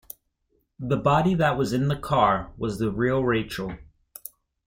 The 0.79 0.97
body 0.97 1.35
that 1.35 1.59
was 1.59 1.73
in 1.73 1.87
the 1.87 1.95
car 1.95 2.51
was 2.57 2.79
the 2.79 2.89
real 2.89 3.23
Rachael. 3.23 3.77